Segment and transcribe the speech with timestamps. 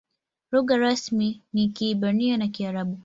[0.51, 2.97] Lugha rasmi ni Kiebrania na Kiarabu.